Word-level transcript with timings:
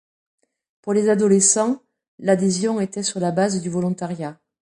Pour 0.81 0.93
les 0.93 1.09
adolescents, 1.09 1.83
l'adhésion 2.17 2.81
était 2.81 3.03
sur 3.03 3.19
la 3.19 3.29
base 3.31 3.61
du 3.61 3.69
volontariat. 3.69 4.39